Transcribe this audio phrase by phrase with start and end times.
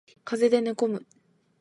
[0.25, 1.05] 風邪で寝込む